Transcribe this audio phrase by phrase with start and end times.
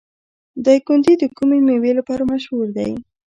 [0.65, 2.91] دایکنډي د کومې میوې لپاره مشهور دی؟